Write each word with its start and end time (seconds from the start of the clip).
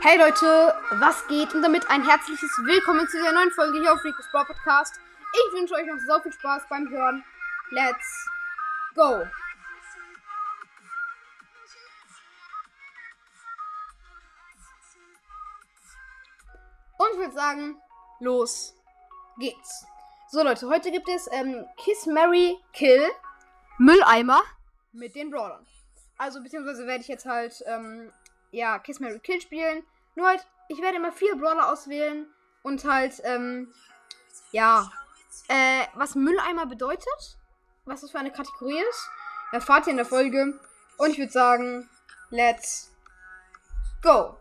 Hey 0.00 0.16
Leute, 0.16 0.74
was 1.00 1.26
geht? 1.26 1.52
Und 1.56 1.62
damit 1.62 1.90
ein 1.90 2.06
herzliches 2.06 2.50
Willkommen 2.62 3.08
zu 3.08 3.16
dieser 3.16 3.32
neuen 3.32 3.50
Folge 3.50 3.80
hier 3.80 3.92
auf 3.92 4.04
Rico's 4.04 4.30
Brawl 4.30 4.44
Podcast. 4.44 5.00
Ich 5.32 5.58
wünsche 5.58 5.74
euch 5.74 5.86
noch 5.86 5.98
so 6.06 6.22
viel 6.22 6.32
Spaß 6.32 6.62
beim 6.70 6.88
Hören. 6.88 7.24
Let's 7.70 8.28
go! 8.94 9.26
Und 16.98 17.12
ich 17.14 17.18
würde 17.18 17.34
sagen, 17.34 17.82
los 18.20 18.76
geht's. 19.40 19.84
So 20.28 20.44
Leute, 20.44 20.68
heute 20.68 20.92
gibt 20.92 21.08
es 21.08 21.28
ähm, 21.32 21.66
Kiss, 21.76 22.06
Mary, 22.06 22.56
Kill, 22.72 23.02
Mülleimer 23.78 24.42
mit 24.92 25.16
den 25.16 25.32
Brawlern. 25.32 25.66
Also 26.16 26.40
beziehungsweise 26.40 26.86
werde 26.86 27.00
ich 27.00 27.08
jetzt 27.08 27.26
halt 27.26 27.64
ähm, 27.66 28.12
ja, 28.50 28.78
Kiss 28.78 29.00
Mary 29.00 29.18
Kill 29.20 29.40
spielen. 29.40 29.84
Nur 30.14 30.26
halt, 30.26 30.46
ich 30.68 30.80
werde 30.80 30.96
immer 30.96 31.12
vier 31.12 31.36
Brawler 31.36 31.70
auswählen 31.72 32.26
und 32.62 32.84
halt, 32.84 33.20
ähm, 33.24 33.72
ja, 34.52 34.90
äh, 35.48 35.84
was 35.94 36.14
Mülleimer 36.14 36.66
bedeutet, 36.66 37.38
was 37.84 38.00
das 38.00 38.10
für 38.10 38.18
eine 38.18 38.32
Kategorie 38.32 38.82
ist, 38.90 39.08
erfahrt 39.52 39.86
ihr 39.86 39.92
in 39.92 39.96
der 39.96 40.06
Folge. 40.06 40.58
Und 40.98 41.10
ich 41.10 41.18
würde 41.18 41.32
sagen, 41.32 41.88
let's 42.30 42.92
go. 44.02 44.36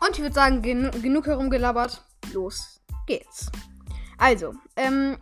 Und 0.00 0.16
ich 0.16 0.22
würde 0.22 0.34
sagen, 0.34 0.62
gen 0.62 0.90
genug 1.02 1.26
herumgelabert. 1.26 2.02
Los 2.32 2.80
geht's. 3.06 3.50
Also, 4.20 4.54
ähm, 4.76 5.16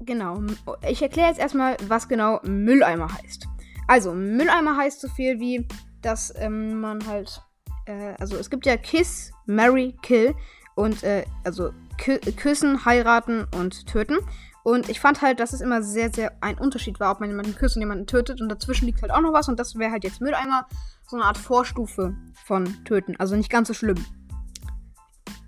genau. 0.00 0.40
Ich 0.88 1.02
erkläre 1.02 1.28
jetzt 1.28 1.40
erstmal, 1.40 1.76
was 1.88 2.08
genau 2.08 2.40
Mülleimer 2.44 3.12
heißt. 3.12 3.48
Also, 3.88 4.14
Mülleimer 4.14 4.76
heißt 4.76 5.00
so 5.00 5.08
viel 5.08 5.40
wie, 5.40 5.66
dass 6.00 6.32
ähm, 6.38 6.80
man 6.80 7.04
halt. 7.06 7.42
Äh, 7.86 8.14
also, 8.18 8.36
es 8.36 8.48
gibt 8.48 8.64
ja 8.64 8.76
Kiss, 8.76 9.32
Marry, 9.46 9.96
Kill. 10.02 10.34
Und, 10.76 11.02
äh, 11.02 11.24
also, 11.42 11.72
kü 11.98 12.18
küssen, 12.36 12.84
heiraten 12.84 13.46
und 13.56 13.86
töten. 13.86 14.18
Und 14.62 14.88
ich 14.88 15.00
fand 15.00 15.20
halt, 15.20 15.40
dass 15.40 15.52
es 15.52 15.60
immer 15.60 15.82
sehr, 15.82 16.12
sehr 16.12 16.32
ein 16.40 16.56
Unterschied 16.56 17.00
war, 17.00 17.10
ob 17.10 17.20
man 17.20 17.28
jemanden 17.28 17.56
küsst 17.56 17.76
und 17.76 17.82
jemanden 17.82 18.06
tötet. 18.06 18.40
Und 18.40 18.48
dazwischen 18.48 18.86
liegt 18.86 19.02
halt 19.02 19.12
auch 19.12 19.20
noch 19.20 19.32
was. 19.32 19.48
Und 19.48 19.58
das 19.58 19.76
wäre 19.76 19.90
halt 19.90 20.04
jetzt 20.04 20.20
Mülleimer 20.20 20.68
so 21.08 21.16
eine 21.16 21.24
Art 21.24 21.38
Vorstufe 21.38 22.14
von 22.44 22.84
töten. 22.84 23.16
Also 23.18 23.34
nicht 23.34 23.50
ganz 23.50 23.66
so 23.66 23.74
schlimm. 23.74 24.02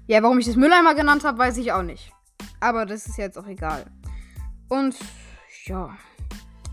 Ja, 0.09 0.23
warum 0.25 0.39
ich 0.39 0.47
das 0.47 0.57
Mülleimer 0.57 0.95
genannt 0.95 1.25
habe, 1.25 1.39
weiß 1.39 1.57
ich 1.57 1.73
auch 1.73 1.83
nicht. 1.83 2.13
Aber 2.61 2.87
das 2.87 3.07
ist 3.07 3.19
jetzt 3.19 3.39
auch 3.39 3.47
egal. 3.47 3.87
Und 4.69 4.97
ja, 5.65 5.97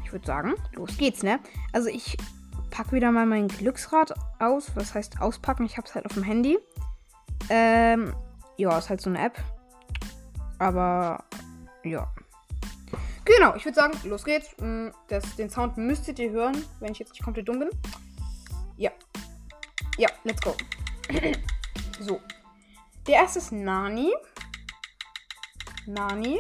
ich 0.03 0.12
würde 0.12 0.25
sagen, 0.25 0.53
los 0.73 0.98
geht's, 0.98 1.23
ne? 1.23 1.40
Also 1.72 1.90
ich 1.90 2.17
packe 2.70 2.94
wieder 2.94 3.12
mal 3.12 3.25
mein 3.25 3.48
Glücksrad 3.48 4.14
aus. 4.40 4.72
Was 4.75 4.94
heißt 4.94 5.22
auspacken? 5.22 5.66
Ich 5.66 5.78
habe 5.78 5.88
es 5.88 5.95
halt 5.95 6.06
auf 6.06 6.14
dem 6.14 6.23
Handy. 6.23 6.58
Ähm, 7.50 8.14
ja, 8.58 8.78
ist 8.78 8.90
halt 8.90 9.02
so 9.02 9.09
eine 9.09 9.20
App. 9.20 9.38
Aber 10.59 11.23
ja. 11.84 12.12
Genau, 13.25 13.56
ich 13.56 13.66
würde 13.66 13.75
sagen, 13.75 13.97
los 14.06 14.23
geht's. 14.23 14.56
Mm, 14.59 14.90
das, 15.08 15.36
den 15.36 15.50
Sound 15.50 15.78
müsstet 15.78 16.20
ihr 16.20 16.31
hören, 16.31 16.64
wenn 16.80 16.92
ich 16.92 17.00
jetzt 17.00 17.12
nicht 17.12 17.23
komplett 17.23 17.47
dumm 17.47 17.59
bin. 17.59 17.70
Ja. 18.78 18.92
Ja, 19.97 20.09
let's 20.23 20.42
go. 20.42 20.56
so. 22.00 22.20
Der 23.08 23.16
erste 23.16 23.40
ist 23.40 23.52
Nani. 23.52 24.14
Nani, 25.86 26.38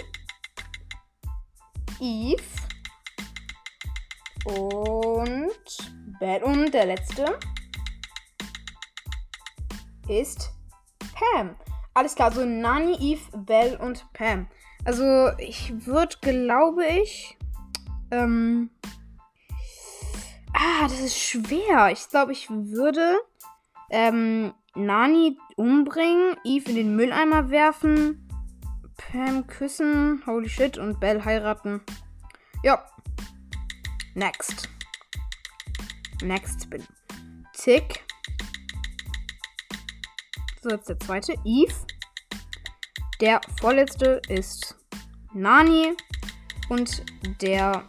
Eve 1.99 2.43
und 4.45 5.51
Bell. 6.19 6.43
Und 6.43 6.73
der 6.73 6.85
letzte 6.85 7.37
ist 10.07 10.51
Pam. 11.13 11.55
Alles 11.93 12.15
klar, 12.15 12.31
so 12.31 12.45
Nani, 12.45 12.95
Eve, 12.99 13.37
Bell 13.37 13.77
und 13.81 14.11
Pam. 14.13 14.47
Also 14.85 15.31
ich 15.37 15.85
würde, 15.85 16.15
glaube 16.21 16.85
ich, 16.85 17.37
ähm, 18.11 18.69
ah, 20.53 20.83
das 20.83 20.99
ist 20.99 21.19
schwer. 21.19 21.89
Ich 21.91 22.09
glaube, 22.09 22.31
ich 22.31 22.49
würde 22.49 23.19
ähm, 23.89 24.53
Nani 24.75 25.37
umbringen, 25.55 26.35
Eve 26.43 26.69
in 26.69 26.75
den 26.75 26.95
Mülleimer 26.95 27.49
werfen 27.49 28.23
Pam 29.13 29.45
küssen, 29.45 30.23
holy 30.25 30.49
shit, 30.49 30.79
und 30.79 30.99
Belle 30.99 31.23
heiraten. 31.23 31.81
Ja. 32.63 32.83
Next. 34.15 34.67
Next 36.23 36.67
bin 36.71 36.83
Tick. 37.53 38.03
So, 40.63 40.71
jetzt 40.71 40.89
der 40.89 40.99
zweite. 40.99 41.35
Eve. 41.45 41.75
Der 43.21 43.39
vorletzte 43.61 44.19
ist 44.29 44.75
Nani. 45.31 45.95
Und 46.69 47.03
der 47.39 47.85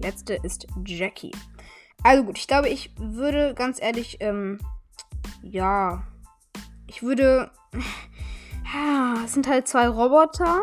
letzte 0.00 0.36
ist 0.42 0.66
Jackie. 0.86 1.32
Also 2.02 2.24
gut, 2.24 2.38
ich 2.38 2.48
glaube, 2.48 2.70
ich 2.70 2.90
würde 2.96 3.52
ganz 3.52 3.82
ehrlich, 3.82 4.16
ähm, 4.20 4.58
ja, 5.42 6.06
ich 6.86 7.02
würde, 7.02 7.50
ja, 8.72 9.16
es 9.24 9.34
sind 9.34 9.46
halt 9.48 9.68
zwei 9.68 9.88
Roboter. 9.88 10.62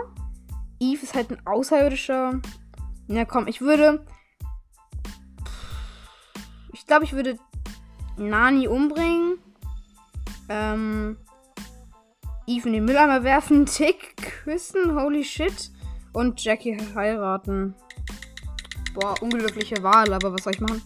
Eve 0.80 1.04
ist 1.04 1.16
halt 1.16 1.32
ein 1.32 1.46
Außerirdischer. 1.46 2.40
Ja, 3.08 3.26
komm, 3.26 3.48
ich 3.48 3.62
würde. 3.62 4.06
Ich 6.74 6.86
glaube, 6.86 7.04
ich 7.04 7.14
würde 7.14 7.38
Nani 8.18 8.68
umbringen. 8.68 9.38
Ähm. 10.48 11.18
Eve 12.48 12.68
in 12.68 12.74
den 12.74 12.86
Mülleimer 12.86 13.24
werfen. 13.24 13.66
Tick 13.68 14.16
küssen. 14.44 14.96
Holy 14.96 15.24
shit. 15.24 15.72
Und 16.14 16.44
Jackie 16.44 16.78
heiraten. 16.96 17.76
Boah, 18.94 19.16
unglückliche 19.22 19.84
Wahl, 19.84 20.12
aber 20.12 20.34
was 20.34 20.44
soll 20.44 20.54
ich 20.54 20.62
machen? 20.62 20.82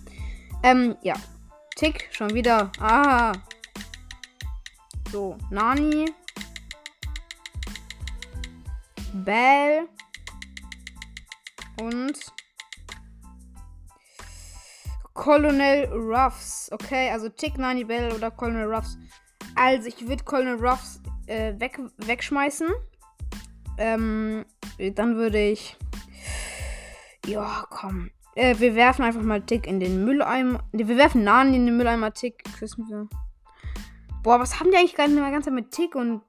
Ähm, 0.62 0.96
ja. 1.02 1.16
Tick, 1.76 2.10
schon 2.12 2.34
wieder. 2.34 2.72
Ah. 2.80 3.32
So, 5.12 5.38
Nani. 5.50 6.14
Bell 9.14 9.88
und 11.80 12.20
Colonel 15.14 15.88
Ruffs. 15.94 16.70
Okay, 16.72 17.10
also 17.12 17.30
Tick, 17.30 17.58
Nani 17.58 17.84
Bell 17.84 18.12
oder 18.14 18.32
Colonel 18.32 18.74
Ruffs. 18.74 18.98
Also 19.56 19.88
ich 19.88 20.08
würde 20.08 20.24
Colonel 20.24 20.56
Ruffs 20.56 21.00
äh, 21.28 21.54
weg, 21.60 21.80
wegschmeißen. 21.98 22.68
Ähm, 23.78 24.46
dann 24.96 25.16
würde 25.16 25.40
ich. 25.40 25.78
Ja, 27.26 27.66
komm. 27.70 28.10
Äh, 28.36 28.58
wir 28.60 28.76
werfen 28.76 29.04
einfach 29.04 29.22
mal 29.22 29.42
Tick 29.42 29.68
in 29.68 29.80
den 29.80 30.04
Mülleimer. 30.04 30.64
Wir 30.72 30.88
werfen 30.98 31.24
Nani 31.24 31.56
in 31.56 31.68
den 31.68 31.78
Mülleimer. 31.78 32.14
Tick 32.14 32.44
küssen 32.58 32.88
wir. 32.90 33.08
Boah, 34.24 34.40
was 34.40 34.60
haben 34.60 34.72
die 34.72 34.78
eigentlich 34.78 34.96
gerade 34.96 35.12
die 35.12 35.18
ganze 35.18 35.50
Zeit 35.50 35.54
mit 35.54 35.72
Tick 35.72 35.96
und 35.96 36.22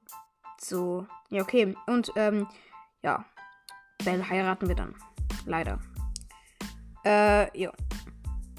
so? 0.59 1.07
Ja, 1.29 1.41
okay. 1.41 1.75
Und, 1.87 2.11
ähm, 2.15 2.47
ja. 3.05 3.23
Bell 4.03 4.27
heiraten 4.27 4.67
wir 4.67 4.75
dann. 4.75 4.95
Leider. 5.45 5.79
Äh, 7.05 7.57
ja. 7.57 7.71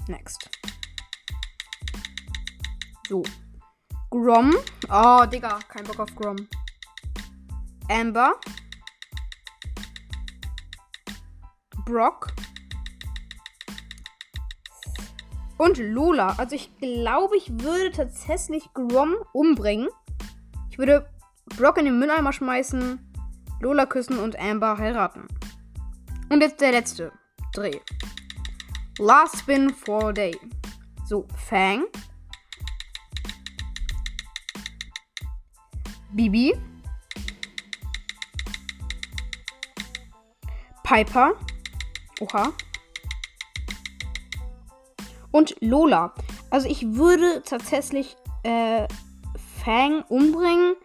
Next. 0.07 0.49
So. 3.09 3.23
Grom. 4.09 4.53
Oh, 4.89 5.25
Digga. 5.25 5.59
Kein 5.67 5.83
Bock 5.83 5.99
auf 5.99 6.15
Grom. 6.15 6.37
Amber. 7.89 8.39
Brock. 11.85 12.31
Und 15.57 15.77
Lola. 15.77 16.35
Also 16.37 16.55
ich 16.55 16.73
glaube, 16.77 17.35
ich 17.35 17.49
würde 17.51 17.91
tatsächlich 17.91 18.73
Grom 18.73 19.15
umbringen. 19.33 19.89
Ich 20.69 20.77
würde 20.77 21.09
Brock 21.57 21.77
in 21.79 21.85
den 21.85 21.99
Mülleimer 21.99 22.31
schmeißen. 22.31 23.06
Lola 23.59 23.85
küssen 23.85 24.19
und 24.19 24.37
Amber 24.39 24.77
heiraten. 24.77 25.27
Und 26.29 26.41
jetzt 26.41 26.61
der 26.61 26.71
letzte 26.71 27.11
Dreh. 27.53 27.79
Last 28.99 29.39
Spin 29.39 29.69
for 29.71 30.13
Day. 30.13 30.37
So, 31.05 31.25
Fang. 31.47 31.85
Bibi. 36.11 36.53
Piper. 40.83 41.33
Oha. 42.19 42.53
Und 45.31 45.55
Lola. 45.61 46.13
Also 46.49 46.69
ich 46.69 46.95
würde 46.95 47.41
tatsächlich 47.43 48.17
äh, 48.43 48.87
Fang 49.63 50.03
umbringen. 50.03 50.75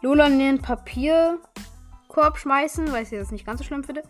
Lola 0.00 0.26
in 0.26 0.60
Papier 0.60 1.38
Korb 2.12 2.38
schmeißen, 2.38 2.92
weil 2.92 3.04
ich 3.04 3.10
das 3.10 3.32
nicht 3.32 3.46
ganz 3.46 3.58
so 3.58 3.64
schlimm 3.64 3.84
finde. 3.84 4.02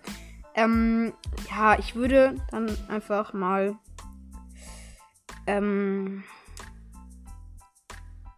Ähm, 0.55 1.13
ja, 1.49 1.79
ich 1.79 1.95
würde 1.95 2.37
dann 2.51 2.77
einfach 2.89 3.33
mal. 3.33 3.77
Ähm. 5.47 6.25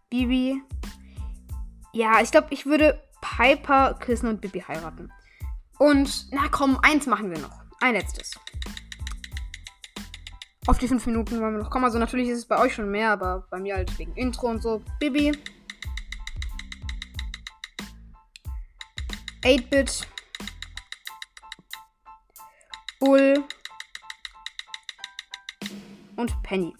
Bibi. 0.09 0.61
Ja, 1.93 2.21
ich 2.21 2.31
glaube, 2.31 2.47
ich 2.51 2.65
würde 2.65 3.01
Piper 3.21 3.95
küssen 3.95 4.27
und 4.27 4.39
Bibi 4.39 4.61
heiraten. 4.61 5.11
Und, 5.79 6.27
na 6.31 6.47
komm, 6.49 6.79
eins 6.83 7.07
machen 7.07 7.31
wir 7.31 7.39
noch. 7.39 7.63
Ein 7.81 7.95
letztes. 7.95 8.31
Auf 10.67 10.77
die 10.77 10.87
fünf 10.87 11.05
Minuten 11.05 11.41
wollen 11.41 11.55
wir 11.55 11.63
noch 11.63 11.69
kommen. 11.69 11.85
Also 11.85 11.99
natürlich 11.99 12.29
ist 12.29 12.39
es 12.39 12.45
bei 12.45 12.59
euch 12.59 12.73
schon 12.73 12.89
mehr, 12.89 13.11
aber 13.11 13.47
bei 13.49 13.59
mir 13.59 13.75
halt 13.75 13.97
wegen 13.97 14.13
Intro 14.13 14.47
und 14.47 14.61
so. 14.61 14.81
Bibi. 14.99 15.33
8-Bit. 19.45 20.07
Bull. 22.99 23.43
Und 26.15 26.41
Penny. 26.41 26.73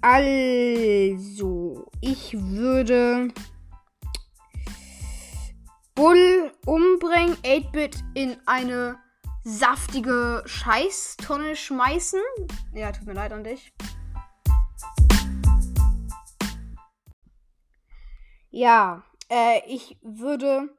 Also, 0.00 1.90
ich 2.00 2.34
würde 2.34 3.34
Bull 5.96 6.52
umbringen, 6.66 7.34
8-Bit 7.38 7.96
in 8.14 8.36
eine 8.46 9.00
saftige 9.42 10.44
Scheißtonne 10.46 11.56
schmeißen. 11.56 12.20
Ja, 12.74 12.92
tut 12.92 13.08
mir 13.08 13.14
leid 13.14 13.32
an 13.32 13.42
dich. 13.42 13.72
Ja, 18.50 19.02
äh, 19.28 19.62
ich 19.66 19.98
würde. 20.00 20.77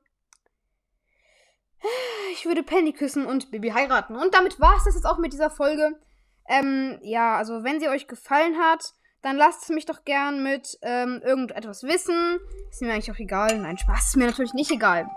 Ich 2.33 2.45
würde 2.45 2.63
Penny 2.63 2.93
küssen 2.93 3.25
und 3.25 3.51
Bibi 3.51 3.71
heiraten. 3.71 4.15
Und 4.15 4.33
damit 4.33 4.59
war 4.59 4.77
es 4.77 4.85
das 4.85 4.95
jetzt 4.95 5.05
auch 5.05 5.17
mit 5.17 5.33
dieser 5.33 5.49
Folge. 5.49 5.99
Ähm, 6.47 6.99
ja, 7.01 7.35
also 7.37 7.63
wenn 7.63 7.79
sie 7.79 7.89
euch 7.89 8.07
gefallen 8.07 8.57
hat, 8.57 8.93
dann 9.21 9.35
lasst 9.35 9.63
es 9.63 9.69
mich 9.69 9.85
doch 9.85 10.05
gern 10.05 10.43
mit 10.43 10.77
ähm, 10.81 11.21
irgendetwas 11.23 11.83
wissen. 11.83 12.39
Ist 12.71 12.81
mir 12.81 12.93
eigentlich 12.93 13.11
auch 13.11 13.19
egal. 13.19 13.57
Nein, 13.59 13.77
Spaß 13.77 14.09
ist 14.09 14.15
mir 14.15 14.27
natürlich 14.27 14.53
nicht 14.53 14.71
egal. 14.71 15.09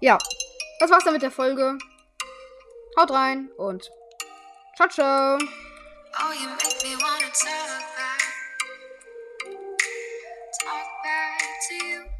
Ja, 0.00 0.18
das 0.78 0.90
war's 0.90 1.04
dann 1.04 1.12
mit 1.12 1.22
der 1.22 1.30
Folge. 1.30 1.76
Haut 2.98 3.10
rein 3.10 3.50
und 3.56 3.90
ciao, 4.76 4.88
ciao. 4.88 5.38
Oh, 5.38 6.32
you 6.32 6.48
make 6.48 6.82
me 6.82 6.96
wanna 6.96 7.30
talk 7.32 7.80
back. 7.96 8.20
Talk 10.60 10.88
back 11.02 11.40
to 11.68 11.74
you. 11.74 12.09